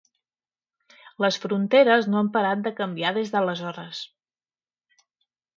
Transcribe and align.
Les 1.25 1.37
fronteres 1.43 2.09
no 2.13 2.19
han 2.21 2.33
parat 2.37 2.65
de 2.69 2.73
canviar 2.81 3.13
des 3.19 3.33
d'aleshores. 3.37 4.03